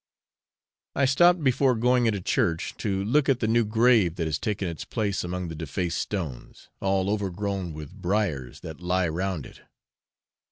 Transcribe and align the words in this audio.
I 0.95 1.05
stopped 1.05 1.43
before 1.43 1.75
going 1.75 2.07
into 2.07 2.21
church 2.21 2.73
to 2.77 3.03
look 3.05 3.29
at 3.29 3.39
the 3.39 3.47
new 3.47 3.63
grave 3.63 4.15
that 4.15 4.25
has 4.25 4.39
taken 4.39 4.67
its 4.67 4.83
place 4.83 5.23
among 5.23 5.47
the 5.49 5.53
defaced 5.53 5.99
stones, 5.99 6.69
all 6.79 7.07
overgrown 7.07 7.71
with 7.73 7.93
briers, 8.01 8.61
that 8.61 8.81
lie 8.81 9.07
round 9.07 9.45
it. 9.45 9.61